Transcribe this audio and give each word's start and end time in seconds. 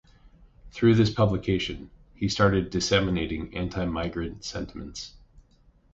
Through 0.71 0.95
this 0.95 1.13
publication, 1.13 1.91
he 2.15 2.27
started 2.27 2.71
disseminating 2.71 3.55
anti-migrant 3.55 4.43
sentiments. 4.43 5.13